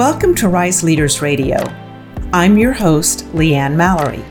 [0.00, 1.58] Welcome to Rise Leaders Radio.
[2.32, 4.24] I'm your host, Leanne Mallory.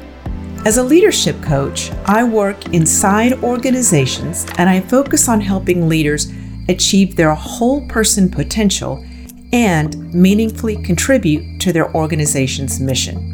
[0.65, 6.33] As a leadership coach, I work inside organizations and I focus on helping leaders
[6.67, 9.05] achieve their whole person potential
[9.53, 13.28] and meaningfully contribute to their organization's mission.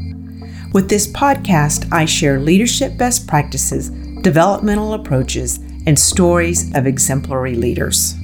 [0.75, 3.91] With this podcast, I share leadership best practices,
[4.23, 5.57] developmental approaches,
[5.87, 8.15] and stories of exemplary leaders.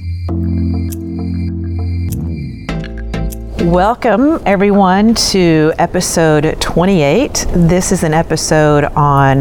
[3.64, 7.46] Welcome, everyone, to episode 28.
[7.54, 9.40] This is an episode on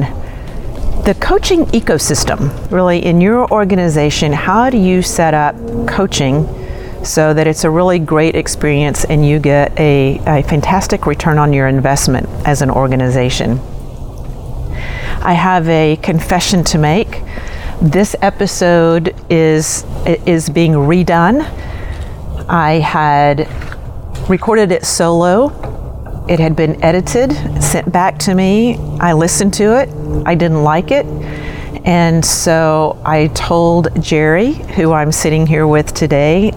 [1.04, 2.72] the coaching ecosystem.
[2.72, 6.48] Really, in your organization, how do you set up coaching
[7.04, 11.54] so that it's a really great experience and you get a, a fantastic return on
[11.54, 13.60] your investment as an organization?
[15.24, 17.22] I have a confession to make.
[17.82, 19.86] This episode is
[20.26, 21.42] is being redone.
[22.50, 23.48] I had
[24.30, 26.26] recorded it solo.
[26.28, 28.78] It had been edited, sent back to me.
[29.00, 29.90] I listened to it.
[30.26, 31.06] I didn't like it.
[31.86, 36.52] And so I told Jerry, who I'm sitting here with today,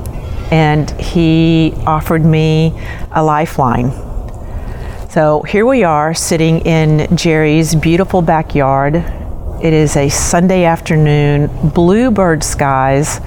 [0.51, 2.73] and he offered me
[3.13, 3.91] a lifeline.
[5.11, 8.97] So here we are sitting in Jerry's beautiful backyard.
[9.63, 13.21] It is a Sunday afternoon, bluebird skies.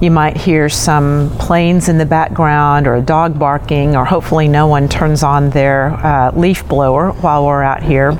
[0.00, 4.66] You might hear some planes in the background or a dog barking, or hopefully, no
[4.66, 8.12] one turns on their uh, leaf blower while we're out here.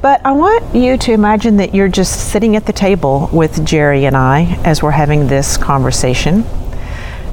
[0.00, 4.06] But I want you to imagine that you're just sitting at the table with Jerry
[4.06, 6.44] and I as we're having this conversation.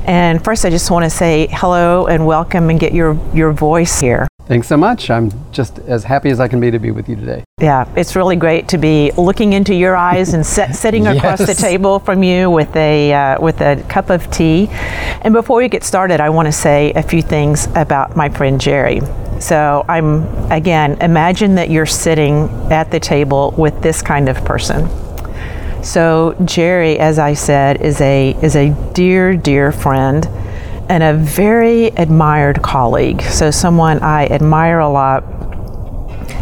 [0.06, 4.00] And first, I just want to say hello and welcome and get your, your voice
[4.00, 4.28] here.
[4.46, 5.10] Thanks so much.
[5.10, 7.44] I'm just as happy as I can be to be with you today.
[7.62, 11.54] Yeah, it's really great to be looking into your eyes and set, sitting across the
[11.54, 14.68] table from you with a uh, with a cup of tea.
[15.22, 18.60] And before we get started, I want to say a few things about my friend
[18.60, 19.00] Jerry.
[19.40, 24.90] So I'm again, imagine that you're sitting at the table with this kind of person.
[25.84, 30.28] So Jerry, as I said, is a is a dear dear friend
[30.92, 33.22] and a very admired colleague.
[33.22, 35.24] So, someone I admire a lot.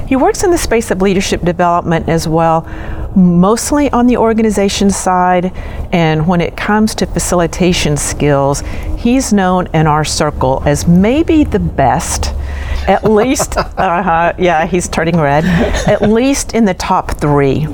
[0.08, 2.64] He works in the space of leadership development as well,
[3.16, 5.52] mostly on the organization side.
[5.92, 8.62] And when it comes to facilitation skills,
[8.98, 12.34] he's known in our circle as maybe the best,
[12.88, 17.68] at least, uh-huh, yeah, he's turning red, at least in the top three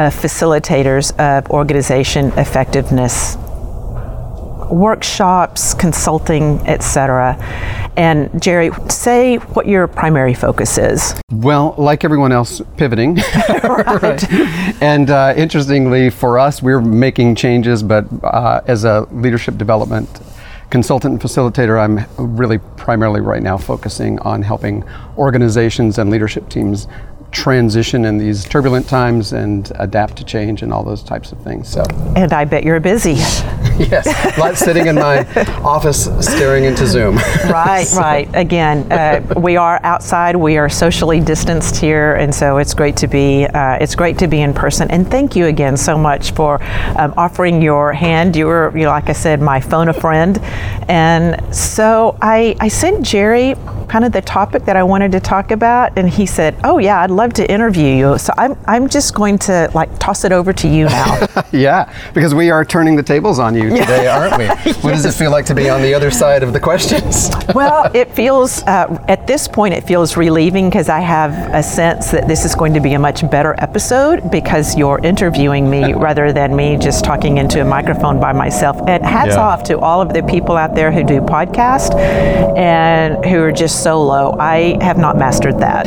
[0.00, 3.36] of facilitators of organization effectiveness
[4.70, 7.36] workshops, consulting, etc.
[7.96, 11.20] And Jerry, say what your primary focus is.
[11.30, 13.16] Well, like everyone else, pivoting.
[13.64, 14.32] right.
[14.80, 20.08] And uh, interestingly, for us, we're making changes, but uh, as a leadership development
[20.70, 22.06] consultant and facilitator, I'm
[22.36, 24.84] really primarily right now focusing on helping
[25.18, 26.86] organizations and leadership teams
[27.32, 31.68] transition in these turbulent times and adapt to change and all those types of things.
[31.68, 31.84] So.
[32.16, 33.12] And I bet you're busy.
[33.78, 34.06] yes,
[34.38, 35.26] like sitting in my
[35.62, 37.16] office staring into Zoom.
[37.46, 38.00] right, so.
[38.00, 38.28] right.
[38.34, 40.36] Again, uh, we are outside.
[40.36, 43.46] We are socially distanced here, and so it's great to be.
[43.46, 44.90] Uh, it's great to be in person.
[44.90, 46.62] And thank you again so much for
[46.96, 48.36] um, offering your hand.
[48.36, 50.38] You were, you know, like I said, my phone a friend,
[50.88, 53.54] and so I I sent Jerry
[53.88, 57.00] kind of the topic that I wanted to talk about, and he said, "Oh yeah,
[57.00, 60.52] I'd love to interview you." So I'm I'm just going to like toss it over
[60.62, 61.26] to you now.
[61.52, 64.44] yeah, because we are turning the tables on you today, aren't we?
[64.44, 64.82] yes.
[64.84, 67.30] What does it feel like to be on the other side of the questions?
[67.54, 72.10] well, it feels uh, at this point it feels relieving because I have a sense
[72.10, 76.32] that this is going to be a much better episode because you're interviewing me rather
[76.32, 78.76] than me just talking into a microphone by myself.
[78.88, 79.46] And hats yeah.
[79.46, 81.94] off to all of the people out there who do podcasts
[82.56, 84.36] and who are just solo.
[84.38, 85.84] I have not mastered that.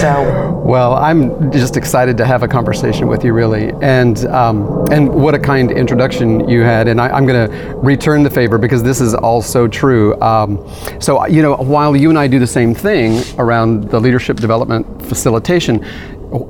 [0.00, 0.62] So.
[0.64, 5.34] Well, I'm just excited to have a conversation with you, really, and um, and what
[5.34, 6.88] a kind introduction you had.
[6.88, 10.20] And I, am going to return the favor because this is all so true.
[10.20, 10.66] Um,
[11.00, 14.86] so you know, while you and I do the same thing around the leadership development
[15.06, 15.84] facilitation,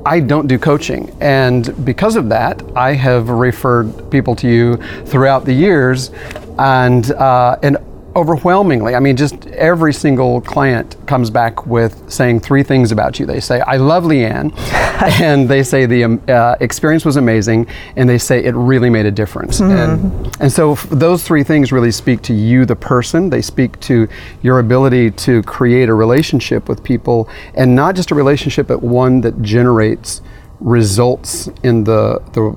[0.04, 1.16] I don't do coaching.
[1.20, 4.76] And because of that, I have referred people to you
[5.06, 6.10] throughout the years.
[6.58, 7.78] And, uh, and
[8.16, 13.26] overwhelmingly, I mean, just every single client comes back with saying three things about you.
[13.26, 14.52] They say, I love Leanne,
[15.20, 17.66] and they say the um, uh, experience was amazing,
[17.96, 19.60] and they say it really made a difference.
[19.60, 19.72] Mm-hmm.
[19.72, 23.30] And, and so f- those three things really speak to you, the person.
[23.30, 24.08] They speak to
[24.42, 29.20] your ability to create a relationship with people, and not just a relationship, but one
[29.20, 30.20] that generates
[30.60, 32.56] results in the, the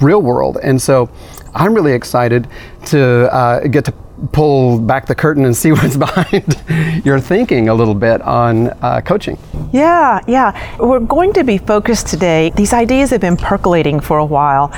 [0.00, 0.58] real world.
[0.62, 1.08] And so
[1.54, 2.48] I'm really excited
[2.86, 3.94] to uh, get to
[4.32, 6.62] pull back the curtain and see what's behind
[7.04, 9.38] your thinking a little bit on uh, coaching.
[9.72, 10.76] Yeah, yeah.
[10.78, 12.50] We're going to be focused today.
[12.56, 14.72] These ideas have been percolating for a while.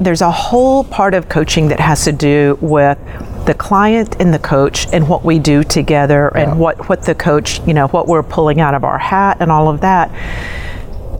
[0.00, 2.98] There's a whole part of coaching that has to do with
[3.46, 6.42] the client and the coach and what we do together yeah.
[6.42, 9.50] and what, what the coach, you know, what we're pulling out of our hat and
[9.50, 10.10] all of that.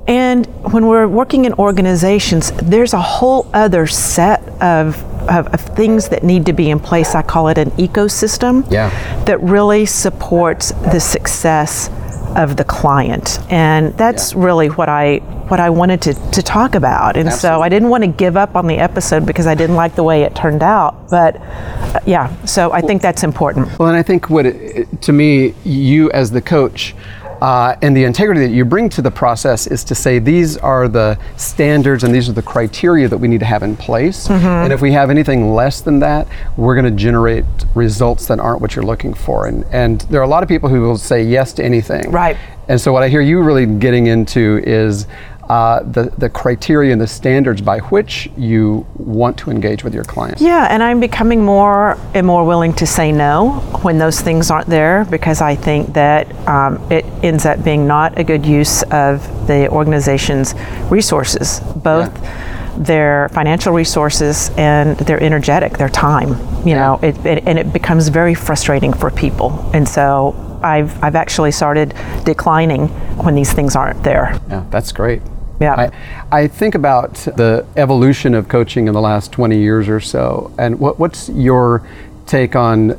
[0.06, 4.96] And when we're working in organizations, there's a whole other set of
[5.28, 7.14] of, of, things that need to be in place.
[7.14, 8.90] I call it an ecosystem yeah.
[9.24, 11.90] that really supports the success
[12.36, 13.40] of the client.
[13.50, 14.44] And that's yeah.
[14.44, 17.16] really what I what I wanted to, to talk about.
[17.16, 17.58] And Absolutely.
[17.58, 20.02] so I didn't want to give up on the episode because I didn't like the
[20.02, 21.08] way it turned out.
[21.08, 23.78] But uh, yeah, so I think that's important.
[23.78, 26.94] Well, and I think what it, to me, you as the coach,
[27.40, 30.88] uh, and the integrity that you bring to the process is to say these are
[30.88, 34.28] the standards and these are the criteria that we need to have in place.
[34.28, 34.46] Mm-hmm.
[34.46, 36.26] And if we have anything less than that,
[36.56, 37.44] we're going to generate
[37.74, 39.46] results that aren't what you're looking for.
[39.46, 42.10] And, and there are a lot of people who will say yes to anything.
[42.10, 42.36] Right.
[42.68, 45.06] And so what I hear you really getting into is
[45.48, 50.04] uh, the, the criteria and the standards by which you want to engage with your
[50.04, 50.42] clients.
[50.42, 54.68] Yeah, and I'm becoming more and more willing to say no when those things aren't
[54.68, 59.22] there because I think that um, it ends up being not a good use of
[59.46, 60.54] the organization's
[60.90, 62.12] resources, both.
[62.22, 66.28] Yeah their financial resources and their energetic, their time.
[66.64, 66.78] You yeah.
[66.78, 69.68] know, it, it, and it becomes very frustrating for people.
[69.74, 71.94] And so I've I've actually started
[72.24, 72.86] declining
[73.24, 74.40] when these things aren't there.
[74.48, 75.22] Yeah, that's great.
[75.60, 75.90] Yeah.
[76.30, 80.52] I, I think about the evolution of coaching in the last 20 years or so,
[80.58, 81.86] and what, what's your
[82.26, 82.90] take on,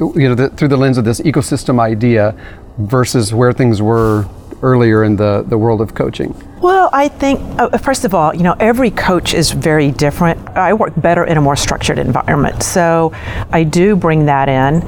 [0.00, 2.36] you know, the, through the lens of this ecosystem idea
[2.78, 4.26] versus where things were
[4.62, 6.34] earlier in the, the world of coaching?
[6.60, 10.48] Well, I think, uh, first of all, you know, every coach is very different.
[10.50, 13.12] I work better in a more structured environment, so
[13.50, 14.82] I do bring that in.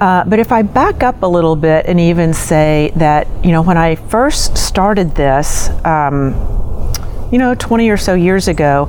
[0.00, 3.62] Uh, but if I back up a little bit and even say that, you know,
[3.62, 6.34] when I first started this, um,
[7.34, 8.86] you know, 20 or so years ago,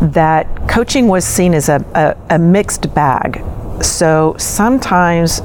[0.00, 3.42] that coaching was seen as a, a, a mixed bag.
[3.82, 5.42] So sometimes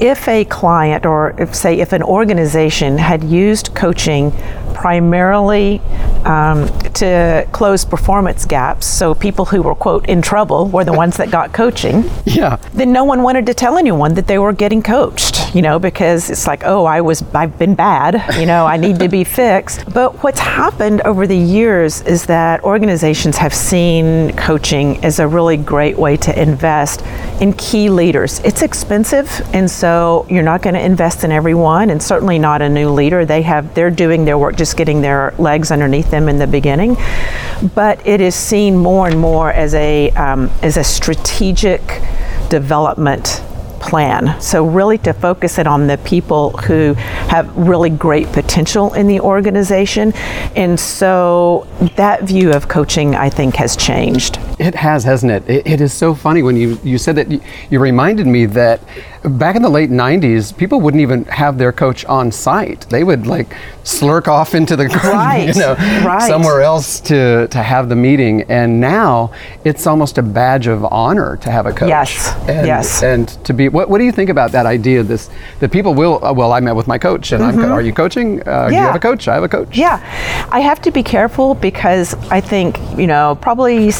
[0.00, 4.32] if a client or if say if an organization had used coaching
[4.74, 5.80] primarily
[6.24, 8.84] um, to close performance gaps.
[8.84, 12.10] So people who were, quote, in trouble were the ones that got coaching.
[12.24, 12.56] Yeah.
[12.72, 16.30] Then no one wanted to tell anyone that they were getting coached, you know, because
[16.30, 19.92] it's like, oh, I was, I've been bad, you know, I need to be fixed.
[19.92, 25.56] But what's happened over the years is that organizations have seen coaching as a really
[25.56, 27.02] great way to invest
[27.40, 28.40] in key leaders.
[28.40, 32.68] It's expensive, and so you're not going to invest in everyone, and certainly not a
[32.68, 33.24] new leader.
[33.24, 36.96] They have, they're doing their work just getting their legs underneath them in the beginning,
[37.74, 41.80] but it is seen more and more as a um, as a strategic
[42.48, 43.42] development
[43.82, 44.40] plan.
[44.40, 49.20] So, really to focus it on the people who have really great potential in the
[49.20, 50.12] organization.
[50.56, 54.38] And so, that view of coaching, I think, has changed.
[54.62, 55.48] It has, hasn't it?
[55.48, 58.80] it, it is so funny when you, you said that, you, you reminded me that
[59.24, 62.82] back in the late 90s, people wouldn't even have their coach on site.
[62.88, 65.74] They would like slurk off into the right, you know,
[66.04, 66.22] right.
[66.28, 68.42] somewhere else to, to have the meeting.
[68.42, 69.32] And now
[69.64, 71.88] it's almost a badge of honor to have a coach.
[71.88, 72.34] Yes.
[72.48, 73.02] And, yes.
[73.02, 75.02] And to be, what, what do you think about that idea?
[75.02, 76.24] This that people will.
[76.24, 77.60] Uh, well, I met with my coach, and mm-hmm.
[77.60, 77.72] I'm.
[77.72, 78.40] Are you coaching?
[78.40, 78.68] Uh, yeah.
[78.68, 79.28] Do you have a coach?
[79.28, 79.76] I have a coach.
[79.76, 79.98] Yeah,
[80.50, 83.90] I have to be careful because I think you know probably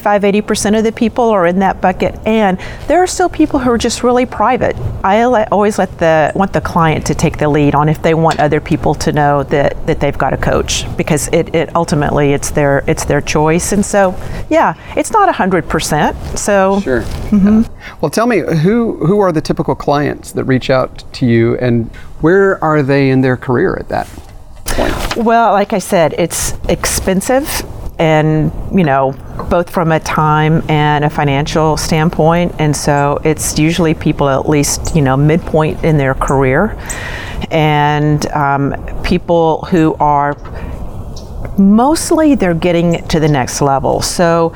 [0.00, 3.58] 75, 80 percent of the people are in that bucket, and there are still people
[3.58, 4.76] who are just really private.
[5.04, 8.14] I let, always let the want the client to take the lead on if they
[8.14, 12.32] want other people to know that that they've got a coach because it, it ultimately
[12.32, 14.14] it's their it's their choice, and so
[14.48, 16.16] yeah, it's not hundred percent.
[16.38, 17.02] So sure.
[17.02, 17.62] Mm-hmm.
[17.62, 17.96] Yeah.
[18.00, 21.88] Well, tell me who who are the typical clients that reach out to you, and
[22.20, 24.06] where are they in their career at that
[24.64, 24.94] point?
[25.16, 27.46] Well, like I said, it's expensive
[28.00, 29.12] and you know
[29.50, 32.54] both from a time and a financial standpoint.
[32.58, 36.76] And so it's usually people at least you know midpoint in their career.
[37.50, 40.34] And um, people who are
[41.60, 44.00] mostly they're getting to the next level.
[44.00, 44.54] So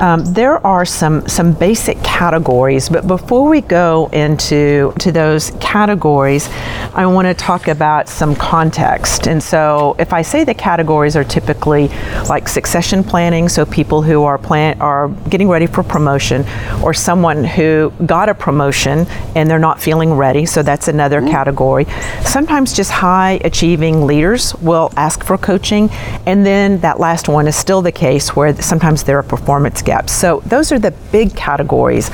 [0.00, 6.48] um, there are some some basic categories, but before we go into to those categories,
[6.94, 9.28] I want to talk about some context.
[9.28, 11.88] And so if I say the categories are typically
[12.28, 16.44] like succession planning, so people who are plan are getting ready for promotion,
[16.82, 21.30] or someone who got a promotion and they're not feeling ready, so that's another mm-hmm.
[21.30, 21.84] category.
[22.24, 25.90] Sometimes just high achieving leaders will ask for coaching
[26.26, 30.12] and then that last one is still the case where sometimes there are performance gaps.
[30.12, 32.10] So those are the big categories.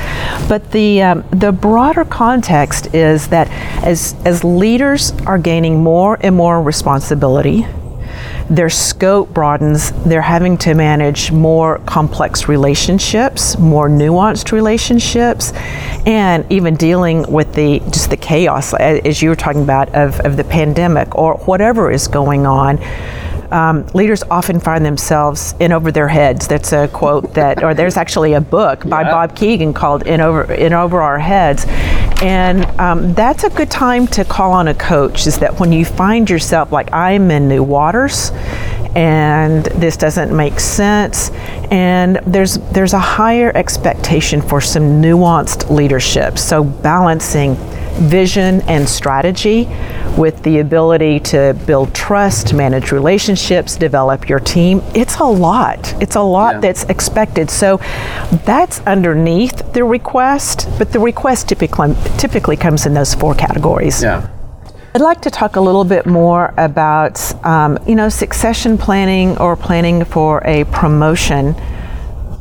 [0.49, 3.49] But the, um, the broader context is that
[3.85, 7.67] as, as leaders are gaining more and more responsibility,
[8.51, 9.93] their scope broadens.
[10.05, 15.53] They're having to manage more complex relationships, more nuanced relationships,
[16.07, 20.37] and even dealing with the just the chaos, as you were talking about, of, of
[20.37, 22.79] the pandemic or whatever is going on
[23.53, 26.47] um, leaders often find themselves in over their heads.
[26.49, 29.11] That's a quote that, or there's actually a book by yeah.
[29.11, 31.65] Bob Kegan called "In Over In Over Our Heads,"
[32.23, 35.27] and um, that's a good time to call on a coach.
[35.27, 38.31] Is that when you find yourself like I'm in new waters,
[38.95, 41.31] and this doesn't make sense,
[41.71, 46.39] and there's there's a higher expectation for some nuanced leadership.
[46.39, 47.57] So balancing
[47.95, 49.69] vision and strategy
[50.17, 54.83] with the ability to build trust, manage relationships, develop your team.
[54.95, 55.95] It's a lot.
[56.03, 56.61] It's a lot yeah.
[56.61, 57.51] that's expected.
[57.51, 57.79] So
[58.45, 64.03] that's underneath the request, but the request typically typically comes in those four categories.
[64.03, 64.29] Yeah.
[64.95, 69.57] I'd like to talk a little bit more about, um, you know, succession planning or
[69.57, 71.57] planning for a promotion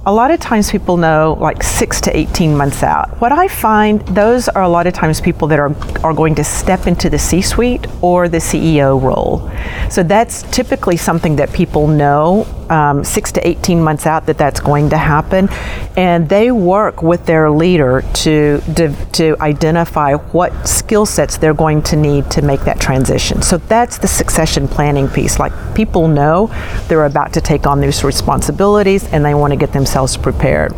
[0.05, 3.21] a lot of times people know like six to 18 months out.
[3.21, 6.43] What I find, those are a lot of times people that are, are going to
[6.43, 9.49] step into the C suite or the CEO role.
[9.89, 14.59] So that's typically something that people know um, six to 18 months out that that's
[14.59, 15.49] going to happen.
[15.97, 21.81] And they work with their leader to, to, to identify what skill sets they're going
[21.83, 23.41] to need to make that transition.
[23.41, 25.39] So that's the succession planning piece.
[25.39, 26.47] Like people know
[26.87, 30.73] they're about to take on these responsibilities and they want to get themselves prepared.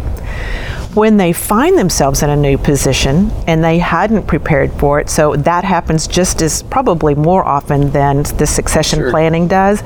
[0.95, 5.35] When they find themselves in a new position and they hadn't prepared for it, so
[5.35, 9.11] that happens just as probably more often than the succession sure.
[9.11, 9.83] planning does,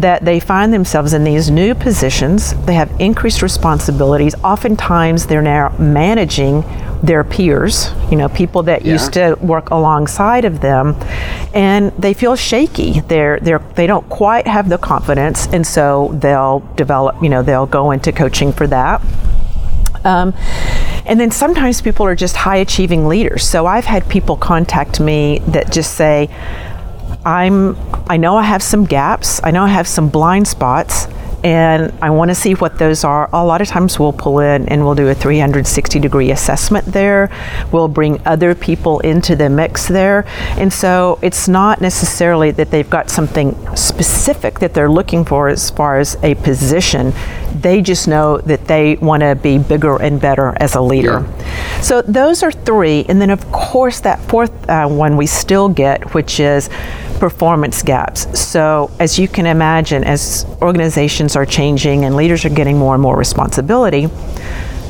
[0.00, 4.34] that they find themselves in these new positions, they have increased responsibilities.
[4.44, 6.62] Oftentimes, they're now managing
[7.02, 8.92] their peers, you know, people that yeah.
[8.92, 10.94] used to work alongside of them,
[11.52, 13.00] and they feel shaky.
[13.00, 17.66] They're they're they don't quite have the confidence, and so they'll develop, you know, they'll
[17.66, 19.02] go into coaching for that.
[20.04, 20.32] Um,
[21.06, 23.44] and then sometimes people are just high achieving leaders.
[23.44, 26.28] So I've had people contact me that just say,
[27.24, 27.76] I'm
[28.08, 29.40] I know I have some gaps.
[29.44, 31.06] I know I have some blind spots
[31.44, 33.30] and I want to see what those are.
[33.32, 37.30] A lot of times we'll pull in and we'll do a 360 degree assessment there.
[37.70, 40.24] We'll bring other people into the mix there.
[40.56, 45.70] And so it's not necessarily that they've got something specific that they're looking for as
[45.70, 47.12] far as a position.
[47.54, 51.20] They just know that they want to be bigger and better as a leader.
[51.20, 51.80] Yeah.
[51.80, 53.04] So those are three.
[53.08, 56.68] And then, of course, that fourth uh, one we still get, which is
[57.18, 58.38] performance gaps.
[58.38, 63.02] So, as you can imagine, as organizations are changing and leaders are getting more and
[63.02, 64.08] more responsibility,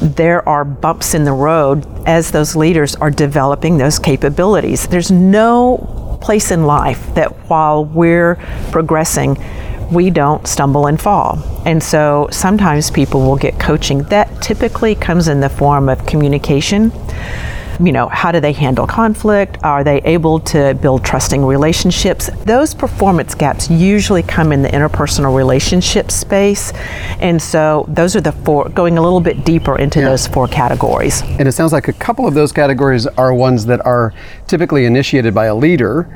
[0.01, 4.87] there are bumps in the road as those leaders are developing those capabilities.
[4.87, 8.37] There's no place in life that while we're
[8.71, 9.37] progressing,
[9.91, 11.39] we don't stumble and fall.
[11.65, 16.93] And so sometimes people will get coaching that typically comes in the form of communication
[17.81, 19.59] you know, how do they handle conflict?
[19.63, 22.29] Are they able to build trusting relationships?
[22.45, 26.73] Those performance gaps usually come in the interpersonal relationship space.
[27.21, 30.09] And so those are the four, going a little bit deeper into yeah.
[30.09, 31.23] those four categories.
[31.23, 34.13] And it sounds like a couple of those categories are ones that are
[34.47, 36.09] typically initiated by a leader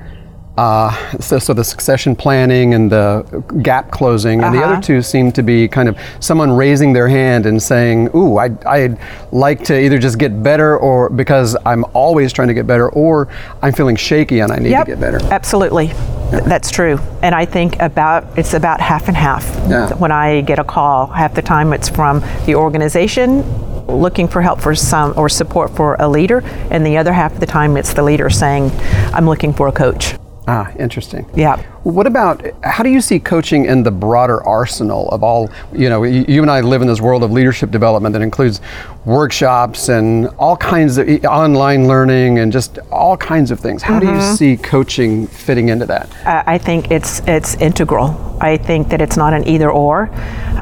[0.59, 4.55] uh, so, so, the succession planning and the gap closing, and uh-huh.
[4.55, 4.83] the other uh-huh.
[4.83, 8.99] two seem to be kind of someone raising their hand and saying, "Ooh, I, I'd
[9.33, 13.29] like to either just get better, or because I'm always trying to get better, or
[13.63, 16.41] I'm feeling shaky and I need yep, to get better." Absolutely, yeah.
[16.41, 16.99] that's true.
[17.23, 19.47] And I think about it's about half and half.
[19.71, 19.95] Yeah.
[19.95, 23.43] When I get a call, half the time it's from the organization
[23.87, 27.41] looking for help for some or support for a leader, and the other half of
[27.41, 28.71] the time it's the leader saying,
[29.15, 30.15] "I'm looking for a coach."
[30.49, 31.25] Ah, interesting.
[31.37, 31.63] Yeah.
[31.85, 36.03] What about how do you see coaching in the broader arsenal of all, you know,
[36.03, 38.61] you and I live in this world of leadership development that includes
[39.05, 43.83] workshops and all kinds of online learning and just all kinds of things.
[43.83, 44.07] How mm-hmm.
[44.07, 44.35] do you mm-hmm.
[44.35, 46.11] see coaching fitting into that?
[46.27, 48.37] Uh, I think it's it's integral.
[48.41, 50.11] I think that it's not an either or.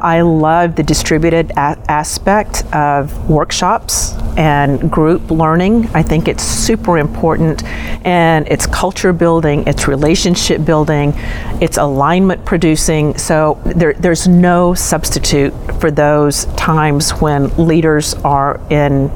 [0.03, 5.89] I love the distributed a- aspect of workshops and group learning.
[5.95, 7.63] I think it's super important
[8.07, 11.13] and it's culture building, it's relationship building,
[11.61, 13.17] it's alignment producing.
[13.19, 19.11] So there, there's no substitute for those times when leaders are in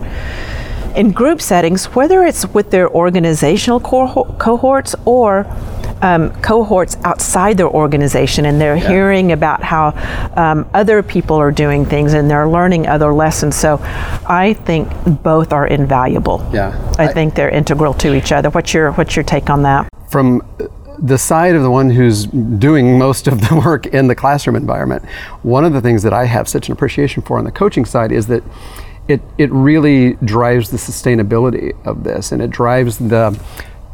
[0.94, 5.44] in group settings, whether it's with their organizational cohorts or
[6.02, 8.88] um, cohorts outside their organization and they're yeah.
[8.88, 9.92] hearing about how
[10.36, 13.56] um, other people are doing things and they're learning other lessons.
[13.56, 13.78] So
[14.28, 14.88] I think
[15.22, 16.48] both are invaluable.
[16.52, 16.94] Yeah.
[16.98, 18.50] I, I think they're integral to each other.
[18.50, 19.88] What's your what's your take on that?
[20.08, 20.42] From
[20.98, 25.04] the side of the one who's doing most of the work in the classroom environment,
[25.42, 28.12] one of the things that I have such an appreciation for on the coaching side
[28.12, 28.42] is that
[29.08, 33.38] it, it really drives the sustainability of this and it drives the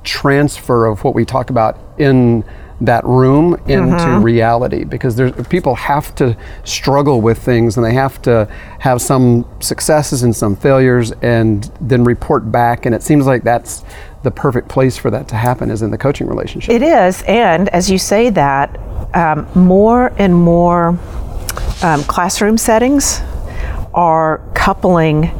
[0.04, 2.45] transfer of what we talk about in
[2.80, 4.23] that room into mm-hmm.
[4.23, 4.85] reality.
[4.85, 8.47] Because there's people have to struggle with things and they have to
[8.78, 12.87] have some successes and some failures and then report back.
[12.87, 13.85] And it seems like that's
[14.23, 16.75] the perfect place for that to happen is in the coaching relationship.
[16.75, 17.23] It is.
[17.23, 18.78] And as you say that
[19.14, 20.99] um, more and more
[21.83, 23.21] um, classroom settings
[23.92, 25.30] are coupling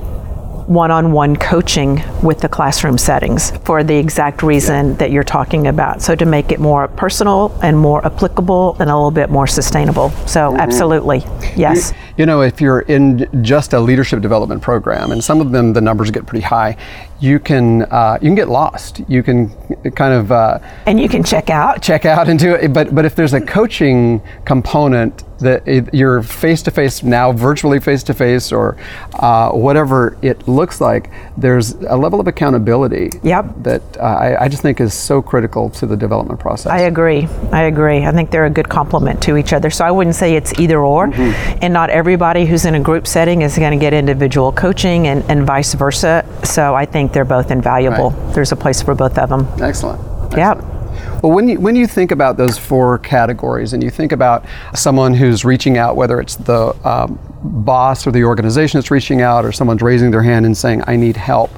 [0.71, 4.95] one-on-one coaching with the classroom settings for the exact reason yeah.
[4.95, 6.01] that you're talking about.
[6.01, 10.11] So to make it more personal and more applicable and a little bit more sustainable.
[10.29, 10.61] So mm-hmm.
[10.61, 11.25] absolutely,
[11.57, 11.91] yes.
[11.91, 15.73] You, you, know, if you're in just a leadership development program, and some of them
[15.73, 16.77] the numbers get pretty high,
[17.19, 19.01] you can uh, you can get lost.
[19.09, 19.51] You can
[19.97, 22.73] kind of uh, and you can check out, check out and do it.
[22.73, 28.03] But but if there's a coaching component that you're face to face now, virtually face
[28.05, 28.77] to face, or
[29.15, 33.11] uh, whatever it looks like, there's a level of accountability.
[33.23, 33.47] Yep.
[33.59, 36.71] That uh, I, I, just think is so critical to the development process.
[36.71, 37.27] I agree.
[37.53, 38.05] I agree.
[38.05, 39.71] I think they're a good complement to each other.
[39.71, 41.59] So I wouldn't say it's either or, mm-hmm.
[41.63, 45.23] and not everybody who's in a group setting is going to get individual coaching, and,
[45.31, 46.25] and vice versa.
[46.45, 48.11] So I think they're both invaluable.
[48.11, 48.35] Right.
[48.35, 49.47] There's a place for both of them.
[49.61, 50.01] Excellent.
[50.37, 50.80] Yeah.
[51.23, 55.15] Well, when you when you think about those four categories, and you think about someone
[55.15, 59.53] who's reaching out, whether it's the um, boss or the organization that's reaching out, or
[59.53, 61.51] someone's raising their hand and saying, "I need help,"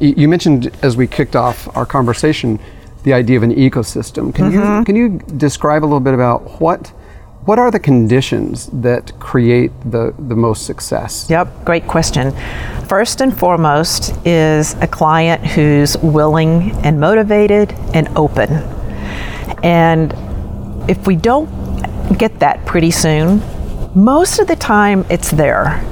[0.00, 2.58] you mentioned as we kicked off our conversation
[3.02, 4.34] the idea of an ecosystem.
[4.34, 4.78] Can mm-hmm.
[4.78, 6.92] you can you describe a little bit about what
[7.44, 11.26] what are the conditions that create the, the most success?
[11.30, 12.32] Yep, great question.
[12.86, 18.50] First and foremost is a client who's willing and motivated and open.
[19.62, 20.14] And
[20.88, 21.48] if we don't
[22.18, 23.42] get that pretty soon,
[23.94, 25.84] most of the time it's there.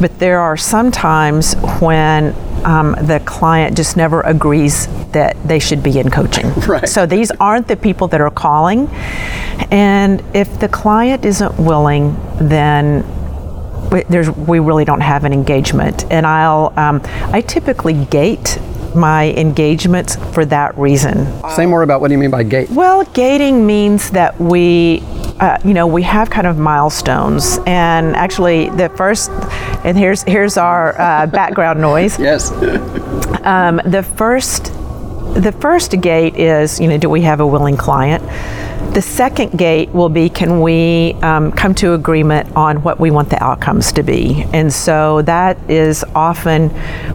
[0.00, 5.82] But there are some times when um, the client just never agrees that they should
[5.82, 6.52] be in coaching.
[6.66, 6.88] Right.
[6.88, 8.88] So these aren't the people that are calling.
[9.70, 13.04] And if the client isn't willing, then
[14.08, 16.10] there's, we really don't have an engagement.
[16.10, 18.58] And I'll, um, I typically gate
[18.94, 21.26] my engagements for that reason.
[21.56, 22.70] Say more about what do you mean by gate?
[22.70, 25.02] Well, gating means that we,
[25.40, 29.30] uh, you know, we have kind of milestones, and actually the first,
[29.84, 32.18] and here's here's our uh, background noise.
[32.18, 32.50] Yes.
[33.44, 34.66] um, the first,
[35.34, 38.22] the first gate is, you know, do we have a willing client?
[38.94, 43.28] The second gate will be can we um, come to agreement on what we want
[43.28, 44.46] the outcomes to be?
[44.52, 46.68] And so that is often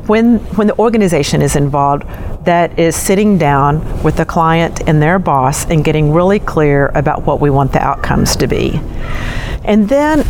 [0.06, 2.04] when when the organization is involved,
[2.44, 7.26] that is sitting down with the client and their boss and getting really clear about
[7.26, 8.82] what we want the outcomes to be.
[9.64, 10.26] And then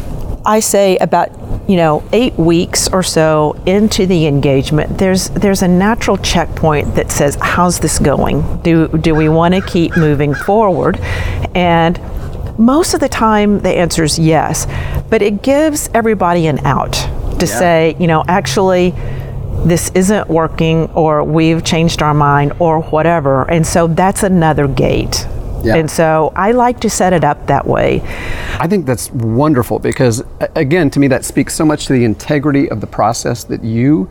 [0.50, 1.30] I say about
[1.70, 7.12] you know eight weeks or so into the engagement, there's there's a natural checkpoint that
[7.12, 8.60] says, "How's this going?
[8.64, 10.98] Do do we want to keep moving forward?"
[11.54, 12.00] And
[12.58, 14.66] most of the time, the answer is yes,
[15.12, 17.60] but it gives everybody an out to yeah.
[17.60, 18.96] say, you know, actually
[19.66, 23.44] this isn't working or we've changed our mind or whatever.
[23.52, 25.28] And so that's another gate
[25.64, 25.76] yeah.
[25.76, 28.02] And so I like to set it up that way.
[28.60, 30.24] I think that's wonderful because,
[30.56, 34.10] again, to me, that speaks so much to the integrity of the process that you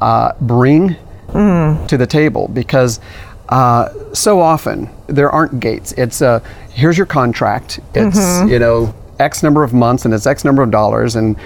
[0.00, 0.96] uh, bring
[1.28, 1.88] mm.
[1.88, 3.00] to the table because.
[3.48, 5.92] Uh, so often there aren't gates.
[5.98, 6.38] It's uh,
[6.70, 7.80] here's your contract.
[7.92, 8.48] It's mm-hmm.
[8.48, 11.36] you know X number of months and it's X number of dollars and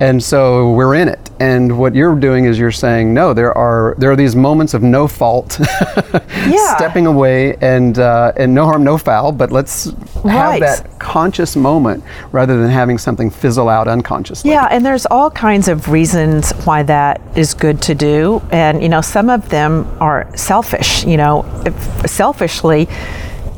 [0.00, 1.18] and so we're in it.
[1.40, 4.82] And what you're doing is you're saying, no, there are there are these moments of
[4.82, 5.58] no fault,
[6.48, 6.76] yeah.
[6.76, 9.32] stepping away, and uh, and no harm, no foul.
[9.32, 9.88] But let's
[10.24, 10.60] right.
[10.60, 14.50] have that conscious moment rather than having something fizzle out unconsciously.
[14.50, 18.88] Yeah, and there's all kinds of reasons why that is good to do, and you
[18.88, 21.04] know some of them are selfish.
[21.04, 21.44] You know,
[22.06, 22.88] selfishly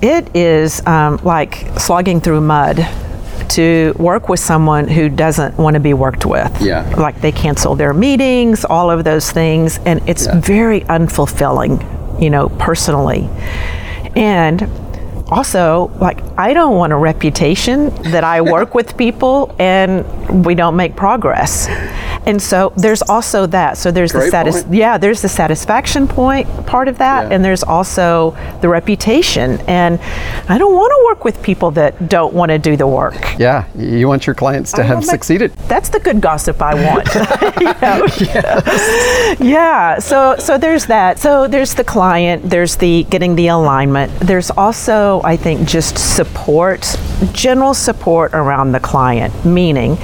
[0.03, 2.87] it is um, like slogging through mud
[3.51, 6.51] to work with someone who doesn't want to be worked with.
[6.61, 6.89] Yeah.
[6.97, 10.41] Like they cancel their meetings, all of those things, and it's Yeah.
[10.41, 11.81] very unfulfilling,
[12.23, 13.29] you know, personally.
[14.17, 14.69] And
[15.29, 20.05] also, like, I don't want a reputation that I work with people and
[20.45, 21.69] we don't make progress.
[22.27, 23.79] And so there's also that.
[23.79, 24.75] So there's the Great satis- point.
[24.75, 27.35] yeah, there's the satisfaction point part of that, Yeah.
[27.35, 29.59] and there's also the reputation.
[29.67, 29.99] And
[30.49, 33.17] I don't want to work with people that don't want to do the work.
[33.39, 35.53] Yeah, you want your clients to I have want my- succeeded.
[35.69, 37.09] That's the good gossip I want.
[37.61, 38.07] Know?
[39.41, 39.99] Yeah.
[39.99, 41.19] So so there's that.
[41.19, 42.49] So there's the client.
[42.49, 44.13] There's the getting the alignment.
[44.21, 46.97] There's also I think just support,
[47.33, 49.97] general support around the client, meaning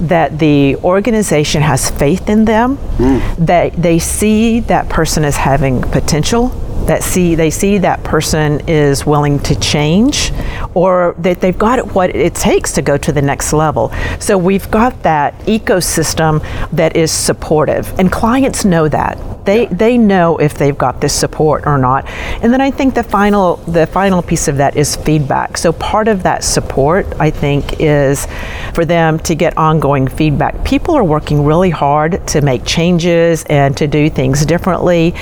[0.00, 3.44] that the organization has faith in them, hmm.
[3.44, 6.48] that they see that person as having potential,
[6.86, 10.32] that see they see that person is willing to change
[10.74, 13.92] or that they've got what it takes to go to the next level.
[14.20, 16.42] So we've got that ecosystem
[16.72, 19.18] that is supportive and clients know that.
[19.44, 22.06] They they know if they've got this support or not.
[22.42, 25.56] And then I think the final the final piece of that is feedback.
[25.58, 28.26] So part of that support I think is
[28.74, 30.64] for them to get ongoing feedback.
[30.64, 35.14] People are working really hard to make changes and to do things differently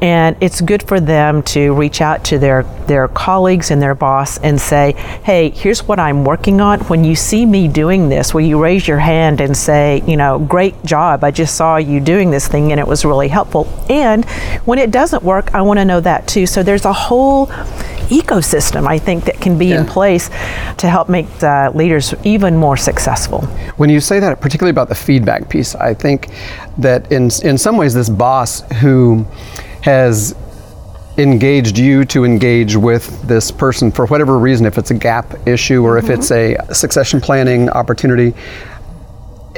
[0.00, 4.38] and it's good for them to reach out to their their colleagues and their boss
[4.38, 4.92] and say,
[5.24, 6.80] "Hey, here's what I'm working on.
[6.80, 10.38] When you see me doing this, will you raise your hand and say, you know,
[10.38, 11.24] great job.
[11.24, 14.24] I just saw you doing this thing and it was really helpful." And
[14.64, 16.46] when it doesn't work, I want to know that too.
[16.46, 17.46] So there's a whole
[18.08, 20.28] ecosystem I think that can be in place
[20.78, 23.42] to help make uh, leaders even more successful.
[23.76, 26.28] When you say that, particularly about the feedback piece, I think
[26.78, 29.26] that in in some ways, this boss who
[29.82, 30.34] has
[31.18, 35.82] engaged you to engage with this person for whatever reason, if it's a gap issue
[35.82, 38.34] or if it's a succession planning opportunity.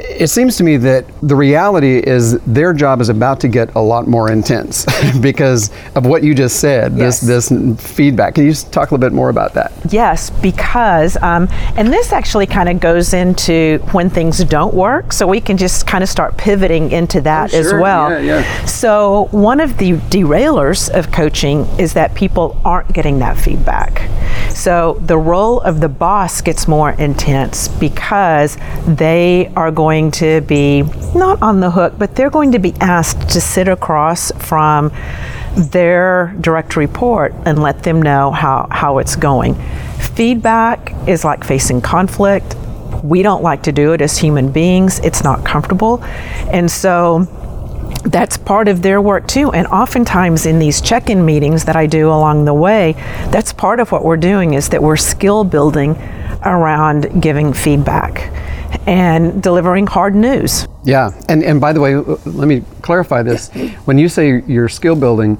[0.01, 3.79] It seems to me that the reality is their job is about to get a
[3.79, 4.85] lot more intense
[5.21, 6.93] because of what you just said.
[6.97, 7.19] Yes.
[7.21, 8.35] This this feedback.
[8.35, 9.71] Can you just talk a little bit more about that?
[9.89, 15.11] Yes, because, um, and this actually kind of goes into when things don't work.
[15.13, 17.81] So we can just kind of start pivoting into that as Oh, sure.
[17.81, 18.11] well.
[18.11, 18.65] Yeah, yeah.
[18.65, 24.01] So one of the derailers of coaching is that people aren't getting that feedback.
[24.49, 28.57] So the role of the boss gets more intense because
[28.87, 30.83] they are going to be
[31.15, 34.91] not on the hook, but they're going to be asked to sit across from
[35.55, 39.55] their direct report and let them know how, how it's going.
[40.15, 42.55] Feedback is like facing conflict.
[43.03, 46.03] We don't like to do it as human beings, it's not comfortable.
[46.51, 47.27] And so
[48.03, 49.51] that's part of their work too.
[49.51, 52.93] And oftentimes in these check in meetings that I do along the way,
[53.31, 55.95] that's part of what we're doing is that we're skill building
[56.43, 58.31] around giving feedback
[58.87, 60.67] and delivering hard news.
[60.83, 63.49] Yeah, and and by the way, let me clarify this.
[63.85, 65.37] When you say you're skill building,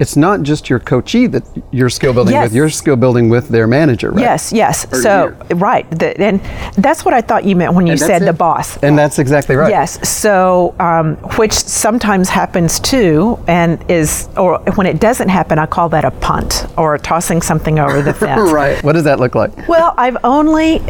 [0.00, 2.44] it's not just your coachee that you're skill building Yes.
[2.46, 2.54] with.
[2.54, 4.22] You're skill building with their manager, right?
[4.22, 4.86] Yes, yes.
[4.90, 5.56] Or so, here.
[5.58, 5.88] right.
[5.90, 6.40] The, and
[6.76, 8.78] that's what I thought you meant when you And that's said the boss.
[8.78, 9.68] And that's exactly right.
[9.70, 10.08] Yes.
[10.08, 15.90] So, um, which sometimes happens too, and is, or when it doesn't happen, I call
[15.90, 18.50] that a punt or tossing something over the fence.
[18.50, 18.82] Right.
[18.82, 19.68] What does that look like?
[19.68, 20.80] Well, I've only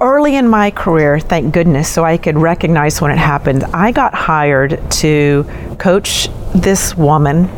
[0.00, 3.64] early in my career, thank goodness, so I could recognize when it happened.
[3.74, 5.44] I got hired to
[5.80, 7.50] coach this woman.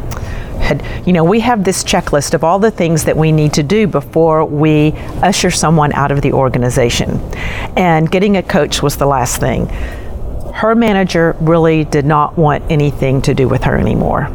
[1.06, 3.86] You know, we have this checklist of all the things that we need to do
[3.86, 7.20] before we usher someone out of the organization.
[7.76, 9.66] And getting a coach was the last thing.
[10.54, 14.28] Her manager really did not want anything to do with her anymore.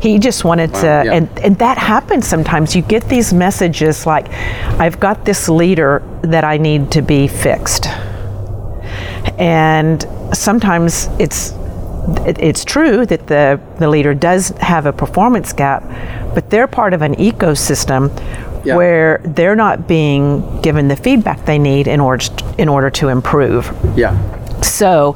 [0.00, 1.12] He just wanted to, yeah.
[1.12, 2.76] and, and that happens sometimes.
[2.76, 4.30] You get these messages like,
[4.78, 7.86] I've got this leader that I need to be fixed.
[9.38, 11.52] And sometimes it's
[12.26, 15.82] it- it's true that the, the leader does have a performance gap,
[16.34, 18.10] but they're part of an ecosystem
[18.64, 18.76] Yeah.
[18.76, 22.24] where they're not being given the feedback they need in order
[22.58, 23.72] in order to improve.
[23.96, 24.16] Yeah.
[24.62, 25.12] So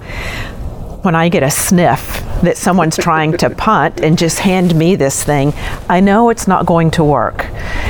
[1.02, 5.22] when I get a sniff that someone's trying to punt and just hand me this
[5.24, 5.52] thing,
[5.88, 7.38] I know it's not going to work.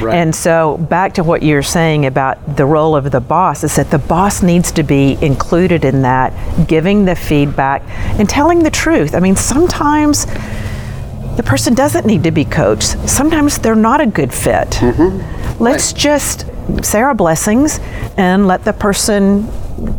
[0.01, 0.15] Right.
[0.15, 3.91] And so back to what you're saying about the role of the boss is that
[3.91, 6.33] the boss needs to be included in that,
[6.67, 7.83] giving the feedback
[8.19, 9.15] and telling the truth.
[9.15, 10.27] I mean, sometimes
[11.37, 12.97] the person doesn't need to be coached.
[13.09, 14.69] Sometimes they're not a good fit.
[14.71, 15.63] Mm-hmm.
[15.63, 16.47] Let's just
[16.85, 17.81] say our blessings
[18.17, 19.49] and let the person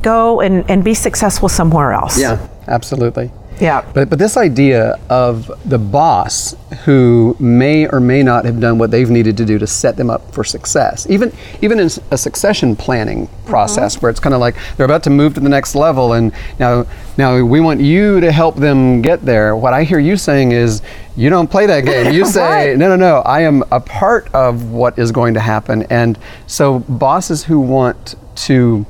[0.02, 2.20] go and, and be successful somewhere else.
[2.20, 2.46] Yeah.
[2.68, 3.32] Absolutely.
[3.60, 3.84] Yeah.
[3.94, 8.90] But but this idea of the boss who may or may not have done what
[8.92, 12.76] they've needed to do to set them up for success, even even in a succession
[12.76, 14.02] planning process Mm-hmm.
[14.02, 16.86] where it's kind of like they're about to move to the next level, and now
[17.18, 19.56] now we want you to help them get there.
[19.56, 20.82] What I hear you saying is
[21.18, 22.14] you don't play that game.
[22.14, 22.78] You say Right.
[22.78, 23.18] no, no, no.
[23.22, 26.18] I am a part of what is going to happen, and
[26.48, 28.16] so bosses who want
[28.48, 28.86] to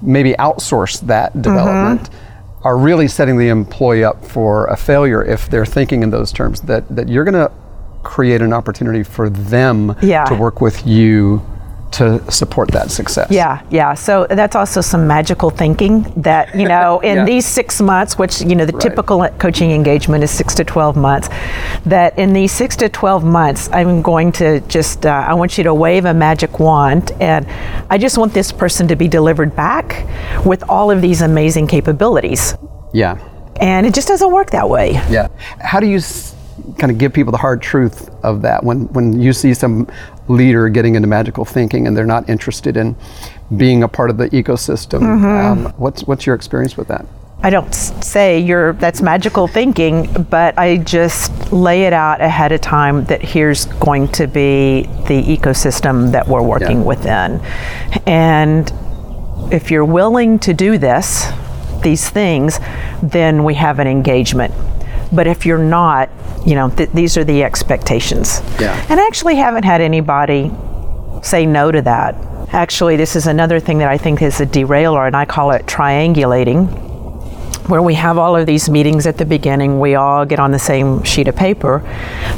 [0.00, 2.08] maybe outsource that development
[2.68, 6.60] are really setting the employee up for a failure if they're thinking in those terms
[6.60, 7.50] that, that you're going to
[8.02, 10.24] create an opportunity for them Yeah.
[10.26, 11.40] to work with you
[11.92, 13.28] to support that success.
[13.30, 13.94] Yeah, yeah.
[13.94, 17.24] So that's also some magical thinking that, you know, in Yeah.
[17.24, 18.82] these six months, which, you know, the Right.
[18.82, 21.28] typical coaching engagement is six to 12 months,
[21.86, 25.64] that in these six to 12 months, I'm going to just, uh, I want you
[25.64, 27.46] to wave a magic wand and
[27.90, 30.06] I just want this person to be delivered back
[30.44, 32.54] with all of these amazing capabilities.
[32.92, 33.18] Yeah.
[33.60, 34.92] And it just doesn't work that way.
[35.10, 35.28] Yeah.
[35.60, 36.34] How do you s-
[36.78, 39.88] kind of give people the hard truth of that when, when you see some
[40.28, 42.94] leader getting into magical thinking and they're not interested in
[43.56, 45.02] being a part of the ecosystem?
[45.24, 47.06] Um, what's, what's your experience with that?
[47.40, 52.60] I don't say you're that's magical thinking, but I just lay it out ahead of
[52.60, 56.84] time that here's going to be the ecosystem that we're working Yeah.
[56.84, 57.40] within.
[58.06, 58.72] And
[59.52, 61.30] if you're willing to do this,
[61.82, 62.58] these things,
[63.04, 64.52] then we have an engagement.
[65.12, 66.10] But if you're not,
[66.46, 68.40] you know, th- these are the expectations.
[68.60, 68.86] Yeah.
[68.88, 70.50] And I actually haven't had anybody
[71.22, 72.14] say no to that.
[72.52, 75.66] Actually, this is another thing that I think is a derailer, and I call it
[75.66, 76.88] triangulating
[77.68, 80.58] where we have all of these meetings at the beginning, we all get on the
[80.58, 81.82] same sheet of paper,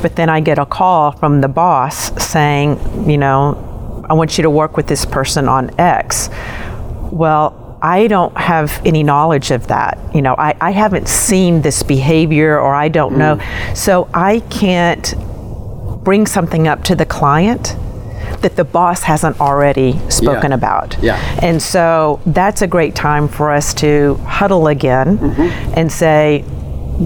[0.03, 4.43] but then I get a call from the boss saying, you know, I want you
[4.43, 6.31] to work with this person on X.
[7.13, 9.99] Well, I don't have any knowledge of that.
[10.15, 13.37] You know, I, I haven't seen this behavior or I don't know.
[13.37, 13.77] Mm.
[13.77, 15.15] So I can't
[16.05, 17.77] bring something up to the client
[18.43, 20.57] that the boss hasn't already spoken Yeah.
[20.57, 20.97] about.
[21.03, 21.39] Yeah.
[21.43, 25.75] And so that's a great time for us to huddle again mm-hmm.
[25.77, 26.45] and say,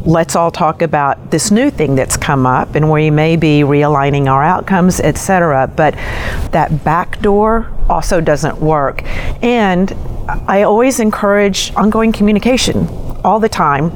[0.04, 4.26] let's all talk about this new thing that's come up and we may be realigning
[4.26, 5.68] our outcomes, et cetera.
[5.68, 5.94] But
[6.50, 9.02] that back door also doesn't work.
[9.42, 9.92] And
[10.48, 12.88] I always encourage ongoing communication
[13.24, 13.92] all the time.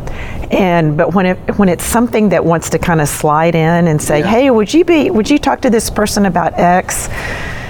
[0.51, 4.01] And but when it when it's something that wants to kind of slide in and
[4.01, 7.09] say, "Hey, would you be would you talk to this person about X?"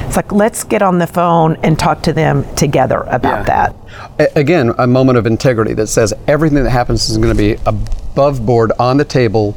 [0.09, 3.42] It's like let's get on the phone and talk to them together about Yeah.
[3.44, 3.77] that.
[4.18, 7.59] A- again, a moment of integrity that says everything that happens is going to be
[7.66, 9.55] above board on the table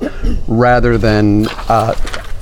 [0.50, 1.96] rather than uh,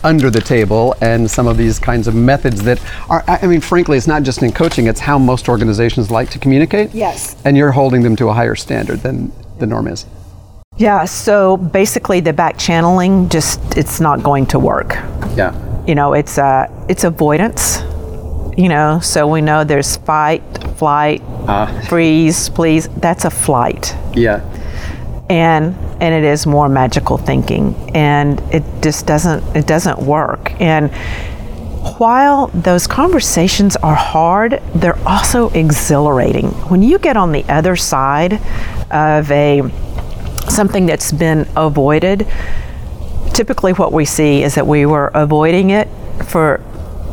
[0.04, 3.62] under the table and some of these kinds of methods that are, I I mean,
[3.62, 6.96] frankly, it's not just in coaching, it's how most organizations like to communicate.
[6.96, 7.36] Yes.
[7.46, 10.08] And you're holding them to a higher standard than the norm is.
[10.78, 14.94] Yeah, so basically the back channeling just it's not going to work.
[15.36, 15.54] Yeah.
[15.86, 17.84] You know, it's uh it's avoidance.
[18.60, 20.44] You know, so we know there's fight,
[20.76, 21.86] flight, ah.
[21.88, 22.90] freeze, please.
[22.90, 23.96] That's a flight.
[24.14, 24.42] Yeah.
[25.30, 30.92] and and it is more magical thinking and it just doesn't it doesn't work and
[32.00, 38.34] while those conversations are hard they're also exhilarating when you get on the other side
[38.92, 39.62] of a
[40.50, 42.26] something that's been avoided
[43.34, 45.88] typically what we see is that we were avoiding it
[46.26, 46.60] for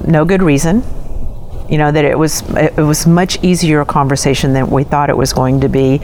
[0.07, 0.83] no good reason
[1.69, 5.17] you know that it was it was much easier a conversation than we thought it
[5.17, 6.01] was going to be.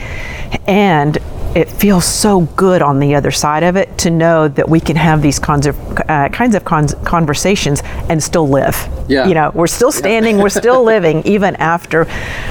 [0.66, 1.18] And
[1.54, 4.96] it feels so good on the other side of it to know that we can
[4.96, 8.88] have these kinds of uh, kinds of cons- conversations and still live.
[9.08, 9.26] Yeah.
[9.26, 12.06] you know we're still standing we're still living even after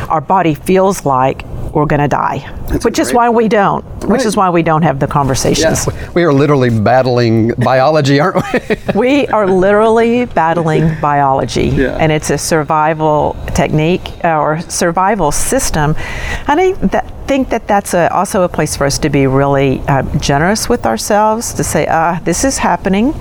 [0.09, 2.39] our body feels like we're going to die
[2.83, 5.87] which is why we don't which is why we don't have the conversations.
[6.13, 8.77] We are literally battling biology, aren't we?
[8.95, 11.67] we are literally battling biology.
[11.67, 11.97] Yeah.
[11.97, 15.95] and it's a survival technique or survival system.
[16.47, 20.01] I that, think that that's a, also a place for us to be really uh,
[20.19, 23.13] generous with ourselves to say ah this is happening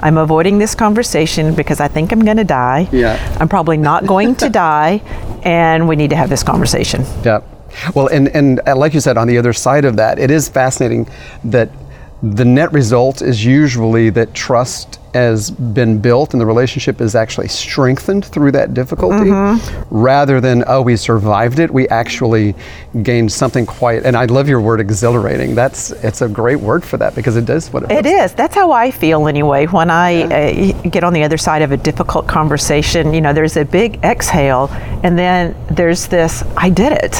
[0.00, 3.14] i'm avoiding this conversation because i think i'm going to die Yeah.
[3.40, 5.02] i'm probably not going to die
[5.44, 7.40] and we need to have this conversation Yeah.
[7.94, 10.48] Well, and, and uh, like you said, on the other side of that, it is
[10.48, 11.08] fascinating
[11.44, 11.68] that
[12.22, 17.48] the net result is usually that trust has been built and the relationship is actually
[17.48, 19.30] strengthened through that difficulty
[19.90, 21.70] rather than, oh, we survived it.
[21.70, 22.54] We actually
[23.02, 25.54] gained something quite, and I love your word exhilarating.
[25.54, 28.32] That's, it's a great word for that because it does what it It is.
[28.34, 29.66] That's how I feel anyway.
[29.66, 33.56] When I uh, get on the other side of a difficult conversation, you know, there's
[33.56, 34.68] a big exhale,
[35.02, 37.14] and then there's this, I did it.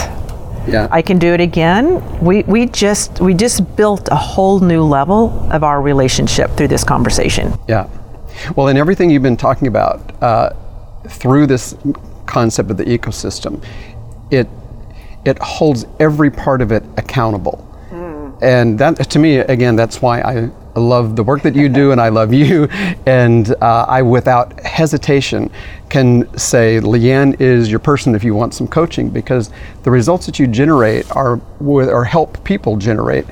[0.67, 0.89] Yeah.
[0.91, 2.01] I can do it again.
[2.21, 6.85] We we just we just built a whole new level of our relationship through this
[6.85, 7.53] conversation.
[7.69, 7.89] Yeah.
[8.57, 10.51] Well, in everything you've been talking about uh,
[11.09, 11.77] through this
[12.27, 13.63] concept of the ecosystem,
[14.31, 14.49] it
[15.25, 17.69] it holds every part of it accountable.
[18.43, 22.01] And that, to me, again, that's why I love the work that you do, and
[22.01, 22.69] I love you.
[23.07, 25.51] And uh, I, without hesitation,
[25.89, 29.51] can say Leanne is your person if you want some coaching, because
[29.83, 33.27] the results that you generate are or help people generate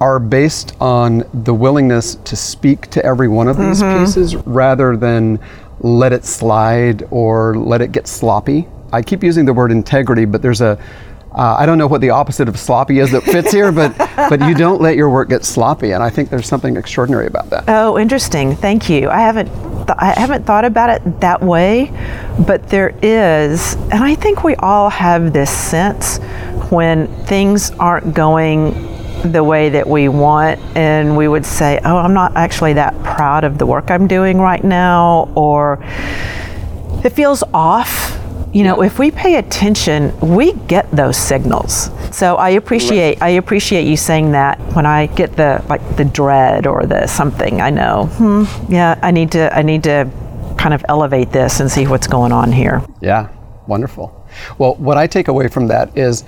[0.00, 5.38] are based on the willingness to speak to every one of these pieces rather than
[5.80, 8.66] let it slide or let it get sloppy.
[8.92, 10.82] I keep using the word integrity, but there's a
[11.32, 14.40] uh, I don't know what the opposite of sloppy is that fits here, but but
[14.40, 17.64] you don't let your work get sloppy, and I think there's something extraordinary about that.
[17.68, 18.56] Oh, interesting.
[18.56, 19.08] Thank you.
[19.08, 19.46] I haven't
[19.86, 21.92] th- I haven't thought about it that way,
[22.46, 26.18] but there is, and I think we all have this sense
[26.70, 28.88] when things aren't going
[29.32, 33.44] the way that we want and we would say, "Oh, I'm not actually that proud
[33.44, 35.78] of the work I'm doing right now," or
[37.04, 38.09] it feels off.
[38.52, 41.90] You know, if we pay attention, we get those signals.
[42.10, 46.66] So I appreciate I appreciate you saying that when I get the like the dread
[46.66, 50.10] or the something, I know, hmm, yeah, I need to I need to
[50.58, 52.82] kind of elevate this and see what's going on here.
[53.00, 53.28] Yeah,
[53.68, 54.26] wonderful.
[54.58, 56.24] Well, what I take away from that is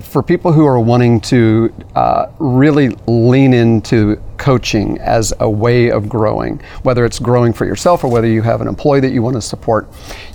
[0.00, 6.08] for people who are wanting to uh, really lean into coaching as a way of
[6.08, 9.36] growing, whether it's growing for yourself or whether you have an employee that you want
[9.36, 9.88] to support,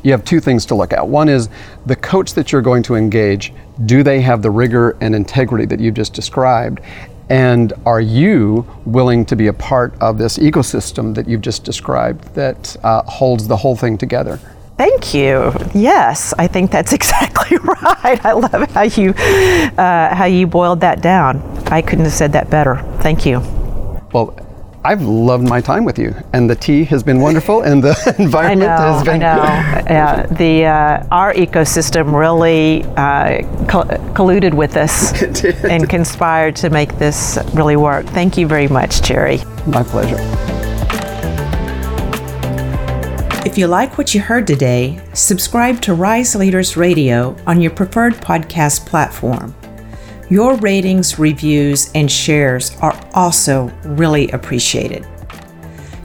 [0.03, 1.05] you have two things to look at.
[1.05, 1.49] One is
[1.85, 3.53] the coach that you're going to engage,
[3.85, 6.79] do they have the rigor and integrity that you've just described?
[7.29, 12.33] And are you willing to be a part of this ecosystem that you've just described
[12.35, 14.39] that uh, holds the whole thing together?
[14.81, 15.53] Thank you.
[15.75, 18.19] Yes, I think that's exactly right.
[18.25, 19.11] I love how you
[19.77, 21.37] uh, how you boiled that down.
[21.67, 22.77] I couldn't have said that better.
[23.01, 23.41] Thank you.
[24.11, 24.35] Well,
[24.83, 28.61] I've loved my time with you, and the tea has been wonderful, and the environment
[28.61, 28.77] know.
[28.87, 29.19] has I been.
[29.19, 29.43] know.
[29.97, 33.85] yeah, the uh, our ecosystem really uh, col-
[34.17, 35.13] colluded with us
[35.63, 38.07] and conspired to make this really work.
[38.07, 39.41] Thank you very much, Jerry.
[39.67, 40.17] My pleasure.
[43.43, 48.13] If you like what you heard today, subscribe to Rise Leaders Radio on your preferred
[48.13, 49.55] podcast platform.
[50.29, 55.07] Your ratings, reviews, and shares are also really appreciated.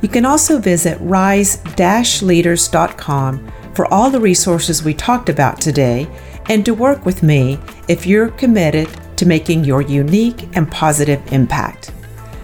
[0.01, 6.09] You can also visit rise-leaders.com for all the resources we talked about today
[6.49, 11.93] and to work with me if you're committed to making your unique and positive impact.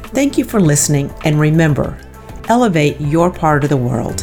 [0.08, 1.98] Thank you for listening and remember,
[2.50, 4.22] elevate your part of the world.